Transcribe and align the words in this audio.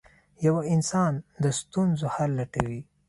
•پوه 0.39 0.61
انسان 0.73 1.13
د 1.43 1.45
ستونزو 1.59 2.05
حل 2.15 2.31
لټوي. 2.39 2.81